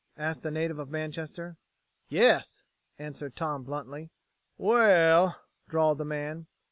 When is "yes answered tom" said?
2.09-3.61